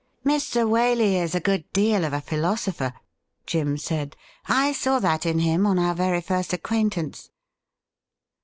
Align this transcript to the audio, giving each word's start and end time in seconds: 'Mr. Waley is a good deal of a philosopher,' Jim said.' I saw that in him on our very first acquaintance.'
'Mr. 0.25 0.67
Waley 0.67 1.13
is 1.21 1.35
a 1.35 1.39
good 1.39 1.71
deal 1.73 2.03
of 2.03 2.11
a 2.11 2.21
philosopher,' 2.21 2.95
Jim 3.45 3.77
said.' 3.77 4.15
I 4.65 4.71
saw 4.71 4.97
that 4.97 5.27
in 5.27 5.37
him 5.37 5.67
on 5.67 5.77
our 5.77 5.93
very 5.93 6.21
first 6.21 6.53
acquaintance.' 6.53 7.29